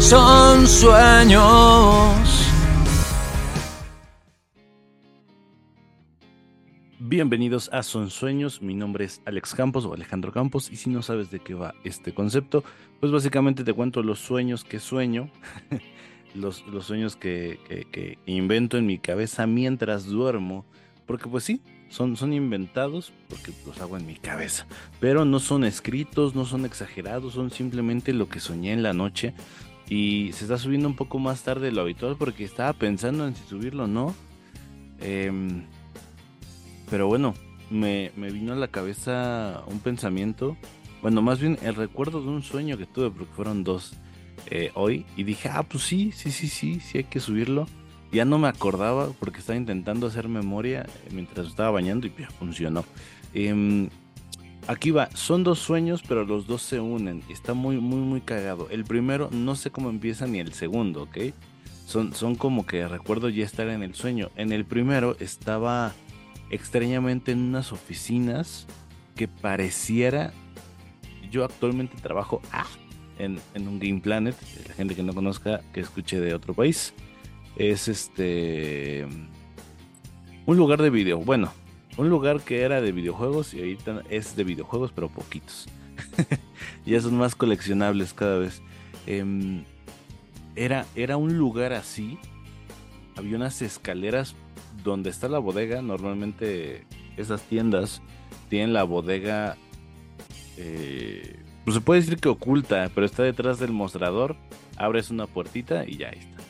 son 0.00 0.66
sueños. 0.66 1.42
Bienvenidos 6.98 7.70
a 7.72 7.82
Son 7.82 8.10
Sueños, 8.10 8.60
mi 8.60 8.74
nombre 8.74 9.04
es 9.04 9.22
Alex 9.24 9.54
Campos 9.54 9.84
o 9.84 9.94
Alejandro 9.94 10.32
Campos 10.32 10.70
y 10.70 10.76
si 10.76 10.90
no 10.90 11.02
sabes 11.02 11.30
de 11.30 11.38
qué 11.38 11.54
va 11.54 11.74
este 11.84 12.12
concepto, 12.12 12.64
pues 13.00 13.12
básicamente 13.12 13.64
te 13.64 13.72
cuento 13.72 14.02
los 14.02 14.18
sueños 14.18 14.64
que 14.64 14.80
sueño, 14.80 15.30
los, 16.34 16.66
los 16.66 16.86
sueños 16.86 17.16
que, 17.16 17.58
que, 17.92 18.18
invento 18.26 18.76
en 18.76 18.86
mi 18.86 18.98
cabeza 18.98 19.46
mientras 19.46 20.06
duermo, 20.06 20.64
porque 21.06 21.28
pues 21.28 21.44
sí, 21.44 21.62
son, 21.88 22.16
son 22.16 22.32
inventados 22.32 23.12
porque 23.28 23.52
los 23.64 23.80
hago 23.80 23.96
en 23.96 24.06
mi 24.06 24.16
cabeza, 24.16 24.66
pero 25.00 25.24
no 25.24 25.38
son 25.38 25.64
escritos, 25.64 26.34
no 26.34 26.44
son 26.44 26.64
exagerados, 26.64 27.34
son 27.34 27.50
simplemente 27.50 28.12
lo 28.12 28.28
que 28.28 28.40
soñé 28.40 28.72
en 28.72 28.82
la 28.82 28.92
noche 28.92 29.32
y 29.88 30.32
se 30.32 30.44
está 30.44 30.58
subiendo 30.58 30.88
un 30.88 30.96
poco 30.96 31.18
más 31.18 31.42
tarde 31.42 31.66
de 31.66 31.72
lo 31.72 31.82
habitual 31.82 32.16
porque 32.18 32.44
estaba 32.44 32.72
pensando 32.72 33.26
en 33.26 33.34
si 33.36 33.44
subirlo 33.44 33.84
o 33.84 33.88
no. 33.88 34.14
Eh, 35.00 35.30
pero 36.88 37.08
bueno, 37.08 37.34
me, 37.70 38.10
vino 38.16 38.52
a 38.52 38.56
la 38.56 38.68
cabeza 38.68 39.62
un 39.66 39.80
pensamiento, 39.80 40.56
bueno, 41.02 41.22
más 41.22 41.40
bien 41.40 41.58
el 41.62 41.74
recuerdo 41.74 42.22
de 42.22 42.28
un 42.28 42.42
sueño 42.42 42.78
que 42.78 42.86
tuve, 42.86 43.10
porque 43.10 43.32
fueron 43.34 43.64
dos 43.64 43.94
eh, 44.50 44.70
hoy, 44.74 45.04
y 45.16 45.24
dije, 45.24 45.48
ah, 45.52 45.62
pues 45.62 45.84
sí, 45.84 46.12
sí, 46.12 46.30
sí, 46.30 46.48
sí, 46.48 46.80
sí 46.80 46.98
hay 46.98 47.04
que 47.04 47.20
subirlo. 47.20 47.66
Ya 48.12 48.24
no 48.24 48.38
me 48.38 48.48
acordaba 48.48 49.08
porque 49.18 49.40
estaba 49.40 49.58
intentando 49.58 50.06
hacer 50.06 50.28
memoria 50.28 50.86
mientras 51.10 51.48
estaba 51.48 51.70
bañando 51.72 52.06
y 52.06 52.14
ya 52.16 52.30
funcionó. 52.30 52.84
Em, 53.34 53.90
aquí 54.68 54.90
va, 54.90 55.08
son 55.14 55.44
dos 55.44 55.58
sueños, 55.58 56.02
pero 56.06 56.24
los 56.24 56.46
dos 56.46 56.62
se 56.62 56.80
unen. 56.80 57.22
Está 57.28 57.54
muy, 57.54 57.78
muy, 57.78 58.00
muy 58.00 58.20
cagado. 58.20 58.68
El 58.70 58.84
primero 58.84 59.28
no 59.32 59.54
sé 59.56 59.70
cómo 59.70 59.90
empieza 59.90 60.26
ni 60.26 60.38
el 60.38 60.52
segundo, 60.52 61.04
¿ok? 61.04 61.18
Son, 61.86 62.14
son 62.14 62.34
como 62.34 62.66
que 62.66 62.86
recuerdo 62.88 63.28
ya 63.28 63.44
estar 63.44 63.68
en 63.68 63.82
el 63.82 63.94
sueño. 63.94 64.30
En 64.36 64.52
el 64.52 64.64
primero 64.64 65.16
estaba 65.20 65.92
extrañamente 66.50 67.32
en 67.32 67.40
unas 67.40 67.72
oficinas 67.72 68.66
que 69.14 69.28
pareciera. 69.28 70.32
Yo 71.30 71.44
actualmente 71.44 71.96
trabajo 72.00 72.40
ah, 72.52 72.66
en, 73.18 73.40
un 73.54 73.78
Game 73.78 74.00
Planet. 74.00 74.36
La 74.68 74.74
gente 74.74 74.94
que 74.94 75.02
no 75.02 75.14
conozca, 75.14 75.60
que 75.72 75.80
escuche 75.80 76.20
de 76.20 76.34
otro 76.34 76.54
país. 76.54 76.92
Es 77.56 77.88
este. 77.88 79.06
Un 80.44 80.56
lugar 80.56 80.80
de 80.82 80.90
video. 80.90 81.18
Bueno, 81.18 81.52
un 81.96 82.08
lugar 82.08 82.40
que 82.40 82.62
era 82.62 82.80
de 82.80 82.92
videojuegos 82.92 83.54
y 83.54 83.60
ahorita 83.60 84.02
es 84.10 84.36
de 84.36 84.44
videojuegos, 84.44 84.92
pero 84.92 85.08
poquitos. 85.08 85.66
ya 86.86 87.00
son 87.00 87.16
más 87.16 87.34
coleccionables 87.34 88.12
cada 88.12 88.38
vez. 88.38 88.62
Em, 89.06 89.64
era, 90.54 90.86
era 90.94 91.16
un 91.16 91.36
lugar 91.36 91.72
así. 91.72 92.18
Había 93.16 93.36
unas 93.36 93.62
escaleras 93.62 94.34
donde 94.84 95.10
está 95.10 95.28
la 95.28 95.38
bodega, 95.38 95.80
normalmente 95.82 96.86
esas 97.16 97.42
tiendas 97.42 98.02
tienen 98.48 98.72
la 98.72 98.84
bodega, 98.84 99.56
eh, 100.56 101.40
pues 101.64 101.74
se 101.74 101.80
puede 101.80 102.00
decir 102.00 102.18
que 102.18 102.28
oculta, 102.28 102.90
pero 102.94 103.06
está 103.06 103.22
detrás 103.22 103.58
del 103.58 103.72
mostrador, 103.72 104.36
abres 104.76 105.10
una 105.10 105.26
puertita 105.26 105.84
y 105.86 105.96
ya 105.96 106.08
está. 106.08 106.45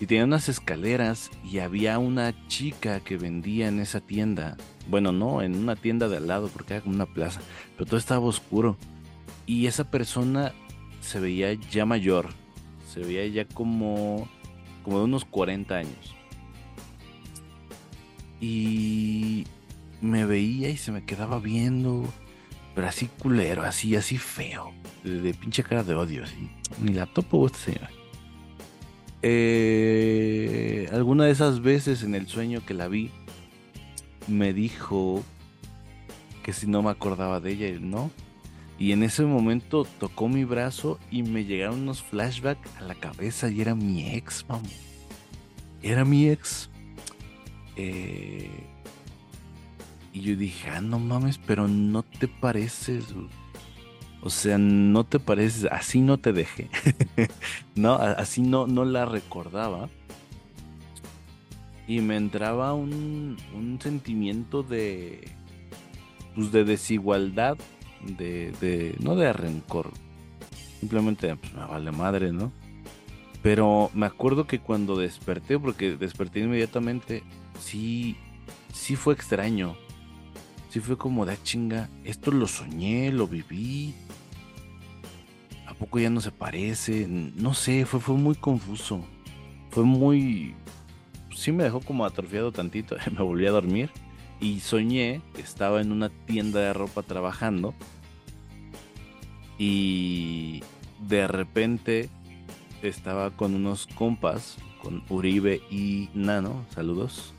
Y 0.00 0.06
tenía 0.06 0.24
unas 0.24 0.48
escaleras 0.48 1.30
y 1.44 1.60
había 1.60 1.98
una 1.98 2.34
chica 2.48 3.00
que 3.00 3.16
vendía 3.16 3.68
en 3.68 3.80
esa 3.80 4.00
tienda. 4.00 4.56
Bueno, 4.88 5.12
no, 5.12 5.40
en 5.40 5.54
una 5.56 5.76
tienda 5.76 6.08
de 6.08 6.16
al 6.16 6.26
lado 6.26 6.48
porque 6.48 6.74
era 6.74 6.82
como 6.82 6.94
una 6.94 7.06
plaza, 7.06 7.40
pero 7.76 7.86
todo 7.86 7.96
estaba 7.96 8.26
oscuro. 8.26 8.76
Y 9.46 9.66
esa 9.66 9.90
persona 9.90 10.52
se 11.00 11.20
veía 11.20 11.52
ya 11.70 11.86
mayor, 11.86 12.30
se 12.92 13.00
veía 13.00 13.26
ya 13.26 13.44
como, 13.46 14.28
como 14.82 14.98
de 14.98 15.04
unos 15.04 15.24
40 15.24 15.74
años. 15.74 16.14
Y 18.40 19.46
me 20.00 20.26
veía 20.26 20.68
y 20.70 20.76
se 20.76 20.92
me 20.92 21.04
quedaba 21.04 21.38
viendo, 21.38 22.04
pero 22.74 22.88
así 22.88 23.08
culero, 23.18 23.62
así, 23.62 23.96
así 23.96 24.18
feo, 24.18 24.72
de, 25.02 25.32
pinche 25.34 25.62
cara 25.62 25.84
de 25.84 25.94
odio, 25.94 26.24
así. 26.24 26.50
Ni 26.82 26.92
la 26.92 27.06
topo 27.06 27.46
esta. 27.46 27.88
Eh, 29.26 30.86
alguna 30.92 31.24
de 31.24 31.30
esas 31.30 31.62
veces 31.62 32.02
en 32.02 32.14
el 32.14 32.28
sueño 32.28 32.62
que 32.66 32.74
la 32.74 32.88
vi, 32.88 33.10
me 34.28 34.52
dijo 34.52 35.24
que 36.42 36.52
si 36.52 36.66
no 36.66 36.82
me 36.82 36.90
acordaba 36.90 37.40
de 37.40 37.52
ella, 37.52 37.78
no. 37.80 38.10
Y 38.78 38.92
en 38.92 39.02
ese 39.02 39.22
momento 39.24 39.86
tocó 39.98 40.28
mi 40.28 40.44
brazo 40.44 40.98
y 41.10 41.22
me 41.22 41.46
llegaron 41.46 41.80
unos 41.80 42.02
flashbacks 42.02 42.68
a 42.76 42.82
la 42.82 42.94
cabeza 42.96 43.48
y 43.50 43.62
era 43.62 43.74
mi 43.74 44.14
ex, 44.14 44.44
vamos. 44.46 44.70
Era 45.80 46.04
mi 46.04 46.28
ex. 46.28 46.68
Eh, 47.76 48.50
y 50.12 50.20
yo 50.20 50.36
dije, 50.36 50.68
ah, 50.68 50.82
no 50.82 50.98
mames, 50.98 51.38
pero 51.38 51.66
no 51.66 52.02
te 52.02 52.28
pareces. 52.28 53.04
O 54.24 54.30
sea, 54.30 54.56
no 54.56 55.04
te 55.04 55.20
pareces, 55.20 55.68
así 55.70 56.00
no 56.00 56.16
te 56.16 56.32
dejé. 56.32 56.70
no, 57.74 57.92
así 57.94 58.40
no, 58.40 58.66
no 58.66 58.86
la 58.86 59.04
recordaba. 59.04 59.90
Y 61.86 62.00
me 62.00 62.16
entraba 62.16 62.72
un, 62.72 63.36
un 63.54 63.78
sentimiento 63.82 64.62
de. 64.62 65.30
Pues 66.34 66.52
de 66.52 66.64
desigualdad. 66.64 67.58
De, 68.16 68.52
de. 68.62 68.96
No 68.98 69.14
de 69.14 69.30
rencor. 69.34 69.90
Simplemente, 70.80 71.36
pues 71.36 71.52
me 71.52 71.66
vale 71.66 71.92
madre, 71.92 72.32
¿no? 72.32 72.50
Pero 73.42 73.90
me 73.92 74.06
acuerdo 74.06 74.46
que 74.46 74.58
cuando 74.58 74.96
desperté, 74.96 75.58
porque 75.58 75.98
desperté 75.98 76.40
inmediatamente, 76.40 77.22
sí, 77.60 78.16
sí 78.72 78.96
fue 78.96 79.12
extraño. 79.12 79.76
Sí 80.74 80.80
fue 80.80 80.98
como 80.98 81.24
de 81.24 81.34
ah, 81.34 81.38
chinga, 81.40 81.88
esto 82.02 82.32
lo 82.32 82.48
soñé, 82.48 83.12
lo 83.12 83.28
viví. 83.28 83.94
¿A 85.68 85.74
poco 85.74 86.00
ya 86.00 86.10
no 86.10 86.20
se 86.20 86.32
parece? 86.32 87.06
No 87.06 87.54
sé, 87.54 87.86
fue, 87.86 88.00
fue 88.00 88.16
muy 88.16 88.34
confuso. 88.34 89.00
Fue 89.70 89.84
muy... 89.84 90.56
Sí 91.32 91.52
me 91.52 91.62
dejó 91.62 91.78
como 91.78 92.04
atrofiado 92.04 92.50
tantito, 92.50 92.96
me 93.12 93.22
volví 93.22 93.46
a 93.46 93.52
dormir 93.52 93.88
y 94.40 94.58
soñé 94.58 95.22
que 95.36 95.42
estaba 95.42 95.80
en 95.80 95.92
una 95.92 96.08
tienda 96.08 96.58
de 96.58 96.72
ropa 96.72 97.04
trabajando 97.04 97.72
y 99.56 100.60
de 101.06 101.28
repente 101.28 102.10
estaba 102.82 103.30
con 103.30 103.54
unos 103.54 103.86
compas, 103.86 104.56
con 104.82 105.04
Uribe 105.08 105.62
y 105.70 106.08
Nano, 106.14 106.66
saludos 106.74 107.32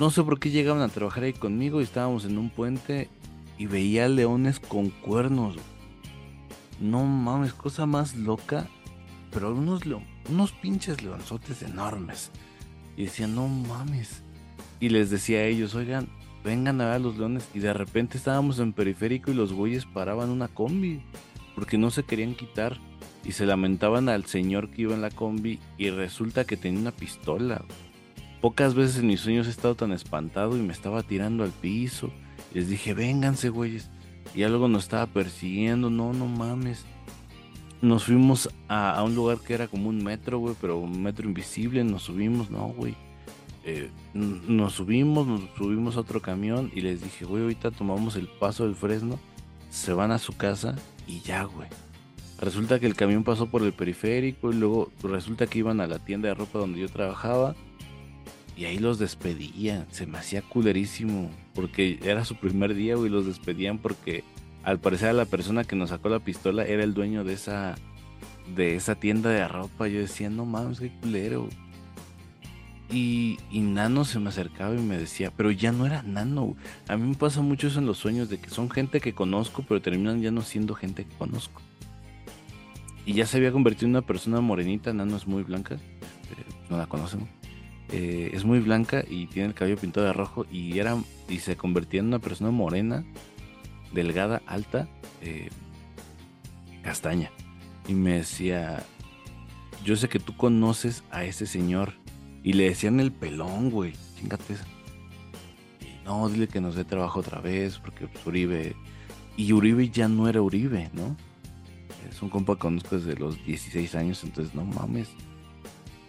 no 0.00 0.10
sé 0.10 0.22
por 0.24 0.40
qué 0.40 0.50
llegaban 0.50 0.82
a 0.82 0.88
trabajar 0.88 1.24
ahí 1.24 1.32
conmigo 1.32 1.80
y 1.80 1.84
estábamos 1.84 2.24
en 2.24 2.36
un 2.36 2.50
puente 2.50 3.08
y 3.58 3.66
veía 3.66 4.08
leones 4.08 4.58
con 4.58 4.90
cuernos. 4.90 5.56
No 6.80 7.04
mames, 7.04 7.52
cosa 7.54 7.86
más 7.86 8.16
loca. 8.16 8.68
Pero 9.30 9.52
unos, 9.52 10.52
pinches 10.52 11.02
leonzotes 11.02 11.62
enormes. 11.62 12.30
Y 12.96 13.04
decían, 13.04 13.34
no 13.34 13.48
mames. 13.48 14.22
Y 14.80 14.88
les 14.88 15.10
decía 15.10 15.38
a 15.38 15.44
ellos, 15.44 15.74
oigan, 15.74 16.08
vengan 16.44 16.80
a 16.80 16.86
ver 16.86 16.94
a 16.94 16.98
los 16.98 17.16
leones. 17.16 17.48
Y 17.54 17.60
de 17.60 17.72
repente 17.72 18.18
estábamos 18.18 18.58
en 18.58 18.72
periférico 18.72 19.30
y 19.30 19.34
los 19.34 19.52
güeyes 19.52 19.86
paraban 19.86 20.30
una 20.30 20.48
combi. 20.48 21.02
Porque 21.54 21.78
no 21.78 21.90
se 21.90 22.02
querían 22.02 22.34
quitar. 22.34 22.78
Y 23.24 23.32
se 23.32 23.46
lamentaban 23.46 24.08
al 24.08 24.26
señor 24.26 24.70
que 24.70 24.82
iba 24.82 24.94
en 24.94 25.02
la 25.02 25.10
combi. 25.10 25.60
Y 25.78 25.90
resulta 25.90 26.44
que 26.44 26.56
tenía 26.56 26.80
una 26.80 26.92
pistola. 26.92 27.64
Pocas 28.44 28.74
veces 28.74 28.98
en 28.98 29.06
mis 29.06 29.22
sueños 29.22 29.46
he 29.46 29.50
estado 29.50 29.74
tan 29.74 29.90
espantado 29.92 30.54
y 30.54 30.60
me 30.60 30.74
estaba 30.74 31.02
tirando 31.02 31.44
al 31.44 31.50
piso. 31.50 32.10
Les 32.52 32.68
dije, 32.68 32.92
vénganse, 32.92 33.48
güeyes. 33.48 33.88
Y 34.34 34.42
algo 34.42 34.68
nos 34.68 34.82
estaba 34.82 35.06
persiguiendo. 35.06 35.88
No, 35.88 36.12
no 36.12 36.26
mames. 36.26 36.84
Nos 37.80 38.04
fuimos 38.04 38.50
a, 38.68 39.02
un 39.02 39.14
lugar 39.14 39.38
que 39.38 39.54
era 39.54 39.66
como 39.66 39.88
un 39.88 40.04
metro, 40.04 40.40
güey, 40.40 40.54
pero 40.60 40.76
un 40.76 41.02
metro 41.02 41.26
invisible. 41.26 41.82
Nos 41.84 42.02
subimos, 42.02 42.50
no, 42.50 42.66
güey. 42.68 42.94
Eh, 43.64 43.88
nos 44.12 44.74
subimos, 44.74 45.26
nos 45.26 45.40
subimos 45.56 45.96
a 45.96 46.00
otro 46.00 46.20
camión 46.20 46.70
y 46.74 46.82
les 46.82 47.00
dije, 47.00 47.24
güey, 47.24 47.44
ahorita 47.44 47.70
tomamos 47.70 48.14
el 48.14 48.28
paso 48.28 48.66
del 48.66 48.74
Fresno, 48.74 49.18
se 49.70 49.94
van 49.94 50.10
a 50.10 50.18
su 50.18 50.36
casa 50.36 50.76
y 51.06 51.20
ya, 51.20 51.44
güey. 51.44 51.68
Resulta 52.38 52.78
que 52.78 52.84
el 52.84 52.94
camión 52.94 53.24
pasó 53.24 53.46
por 53.46 53.62
el 53.62 53.72
periférico 53.72 54.52
y 54.52 54.56
luego 54.56 54.92
resulta 55.02 55.46
que 55.46 55.60
iban 55.60 55.80
a 55.80 55.86
la 55.86 55.98
tienda 55.98 56.28
de 56.28 56.34
ropa 56.34 56.58
donde 56.58 56.80
yo 56.80 56.90
trabajaba 56.90 57.56
y 58.56 58.66
ahí 58.66 58.78
los 58.78 58.98
despedían. 58.98 59.86
Se 59.90 60.06
me 60.06 60.18
hacía 60.18 60.42
culerísimo. 60.42 61.30
Porque 61.54 61.98
era 62.02 62.24
su 62.24 62.36
primer 62.36 62.74
día, 62.74 62.96
güey. 62.96 63.10
Los 63.10 63.26
despedían 63.26 63.78
porque 63.78 64.24
al 64.62 64.78
parecer 64.78 65.14
la 65.14 65.24
persona 65.24 65.64
que 65.64 65.76
nos 65.76 65.90
sacó 65.90 66.08
la 66.08 66.20
pistola 66.20 66.64
era 66.64 66.84
el 66.84 66.94
dueño 66.94 67.24
de 67.24 67.34
esa, 67.34 67.74
de 68.54 68.76
esa 68.76 68.94
tienda 68.94 69.30
de 69.30 69.46
ropa. 69.48 69.88
Yo 69.88 70.00
decía, 70.00 70.30
no 70.30 70.44
mames, 70.44 70.80
qué 70.80 70.90
culero. 71.00 71.48
Y, 72.90 73.38
Nano 73.50 74.04
se 74.04 74.20
me 74.20 74.28
acercaba 74.28 74.74
y 74.74 74.78
me 74.78 74.96
decía, 74.96 75.32
pero 75.36 75.50
ya 75.50 75.72
no 75.72 75.86
era 75.86 76.02
Nano. 76.02 76.54
A 76.86 76.96
mí 76.96 77.08
me 77.08 77.14
pasa 77.16 77.40
mucho 77.40 77.66
eso 77.66 77.80
en 77.80 77.86
los 77.86 77.98
sueños, 77.98 78.28
de 78.28 78.38
que 78.38 78.50
son 78.50 78.70
gente 78.70 79.00
que 79.00 79.14
conozco, 79.14 79.64
pero 79.66 79.82
terminan 79.82 80.22
ya 80.22 80.30
no 80.30 80.42
siendo 80.42 80.74
gente 80.74 81.04
que 81.04 81.16
conozco. 81.16 81.60
y 83.06 83.14
ya 83.14 83.26
se 83.26 83.36
había 83.38 83.52
convertido 83.52 83.86
en 83.86 83.92
una 83.92 84.02
persona 84.02 84.40
morenita, 84.40 84.92
no 84.92 85.16
es 85.16 85.26
muy 85.26 85.42
blanca, 85.42 85.74
este, 85.74 86.44
no 86.70 86.78
la 86.78 86.86
conocen. 86.86 87.28
Eh, 87.92 88.30
es 88.32 88.44
muy 88.44 88.60
blanca 88.60 89.04
y 89.08 89.26
tiene 89.26 89.48
el 89.48 89.54
cabello 89.54 89.76
pintado 89.76 90.06
de 90.06 90.12
rojo 90.12 90.46
y 90.50 90.78
era 90.78 90.96
y 91.28 91.38
se 91.38 91.56
convertía 91.56 92.00
en 92.00 92.06
una 92.06 92.18
persona 92.18 92.50
morena, 92.50 93.04
delgada, 93.92 94.42
alta, 94.46 94.88
eh, 95.22 95.50
castaña. 96.82 97.30
Y 97.86 97.94
me 97.94 98.14
decía, 98.14 98.82
yo 99.84 99.96
sé 99.96 100.08
que 100.08 100.18
tú 100.18 100.36
conoces 100.36 101.04
a 101.10 101.24
ese 101.24 101.46
señor. 101.46 101.92
Y 102.42 102.52
le 102.54 102.64
decían 102.64 103.00
el 103.00 103.10
pelón, 103.10 103.70
güey, 103.70 103.94
chingate 104.18 104.54
esa. 104.54 104.66
Y 105.80 106.04
no, 106.04 106.28
dile 106.28 106.46
que 106.46 106.60
nos 106.60 106.74
dé 106.74 106.84
trabajo 106.84 107.20
otra 107.20 107.40
vez, 107.40 107.78
porque 107.78 108.06
pues, 108.06 108.26
Uribe... 108.26 108.76
Y 109.36 109.52
Uribe 109.52 109.88
ya 109.88 110.08
no 110.08 110.28
era 110.28 110.42
Uribe, 110.42 110.90
¿no? 110.92 111.16
Es 112.08 112.22
un 112.22 112.28
compa 112.28 112.54
que 112.54 112.60
conozco 112.60 112.96
desde 112.96 113.16
los 113.16 113.42
16 113.44 113.94
años, 113.94 114.22
entonces 114.22 114.54
no 114.54 114.64
mames. 114.64 115.08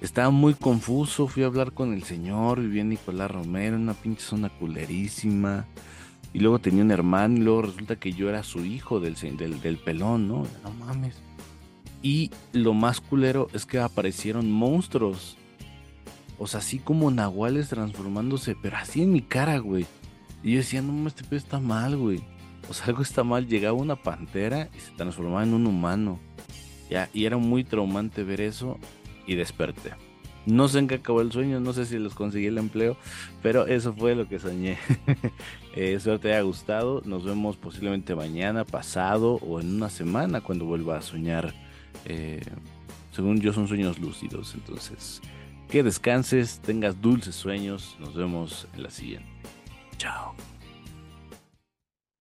Estaba 0.06 0.30
muy 0.30 0.54
confuso, 0.54 1.26
fui 1.26 1.42
a 1.42 1.48
hablar 1.48 1.72
con 1.72 1.92
el 1.92 2.04
señor, 2.04 2.62
vivía 2.62 2.84
Nicolás 2.84 3.32
Romero, 3.32 3.76
una 3.76 3.96
pinche 3.96 4.22
zona 4.22 4.50
culerísima. 4.50 5.66
Y 6.32 6.42
luego 6.42 6.60
tenía 6.60 6.84
un 6.84 6.92
hermano 6.92 7.38
y 7.38 7.40
luego 7.40 7.64
resulta 7.64 7.96
que 7.96 8.14
yo 8.14 8.30
era 8.30 8.44
su 8.44 8.64
hijo 8.64 9.00
del, 9.00 9.16
del, 9.16 9.60
del 9.60 9.78
pelón, 9.78 10.28
¿no? 10.28 10.46
No 10.64 10.70
mames. 10.86 11.16
Y 12.04 12.30
lo 12.54 12.76
más 12.76 13.02
culero 13.02 13.48
es 13.52 13.66
que 13.66 13.80
aparecieron 13.80 14.52
monstruos. 14.52 15.38
O 16.38 16.46
sea, 16.46 16.60
así 16.60 16.78
como 16.78 17.10
nahuales 17.10 17.70
transformándose, 17.70 18.56
pero 18.62 18.78
así 18.78 19.02
en 19.02 19.12
mi 19.12 19.24
cara, 19.24 19.58
güey. 19.58 19.88
Y 20.44 20.52
yo 20.52 20.58
decía, 20.58 20.84
no, 20.84 21.08
este 21.08 21.24
pedo 21.24 21.38
está 21.38 21.60
mal, 21.60 21.98
güey. 21.98 22.22
O 22.70 22.76
sea, 22.76 22.86
algo 22.86 23.02
está 23.02 23.24
mal. 23.24 23.48
Llegaba 23.48 23.74
una 23.74 23.96
pantera 23.96 24.70
y 24.78 24.80
se 24.82 24.92
transformaba 24.92 25.42
en 25.42 25.56
un 25.56 25.66
humano. 25.66 26.20
Ya, 26.92 27.10
y 27.12 27.26
era 27.26 27.38
muy 27.38 27.64
traumante 27.64 28.24
ver 28.24 28.42
eso 28.42 28.78
y 29.26 29.36
desperté. 29.36 29.94
No 30.46 30.68
sé 30.68 30.80
en 30.80 30.88
qué 30.88 30.96
acabó 30.96 31.22
el 31.22 31.32
sueño, 31.32 31.60
no 31.60 31.74
sé 31.74 31.86
si 31.86 31.98
les 31.98 32.14
conseguí 32.14 32.46
el 32.46 32.60
empleo, 32.60 32.98
pero 33.42 33.66
eso 33.66 33.94
fue 33.94 34.14
lo 34.14 34.28
que 34.28 34.40
soñé. 34.40 34.78
eh, 35.76 35.94
espero 35.96 36.20
te 36.20 36.32
haya 36.32 36.42
gustado. 36.42 37.02
Nos 37.04 37.26
vemos 37.26 37.58
posiblemente 37.58 38.14
mañana, 38.14 38.64
pasado 38.64 39.36
o 39.36 39.60
en 39.60 39.74
una 39.74 39.90
semana 39.90 40.42
cuando 40.42 40.66
vuelva 40.66 40.98
a 40.98 41.02
soñar. 41.02 41.54
Eh, 42.06 42.42
según 43.12 43.42
yo 43.42 43.54
son 43.54 43.68
sueños 43.68 43.98
lúcidos, 43.98 44.54
entonces 44.54 45.22
que 45.70 45.84
descanses, 45.84 46.60
tengas 46.60 47.02
dulces 47.02 47.36
sueños. 47.36 47.96
Nos 48.00 48.14
vemos 48.16 48.68
en 48.76 48.84
la 48.84 48.90
siguiente. 48.90 49.28
Chao. 49.98 50.36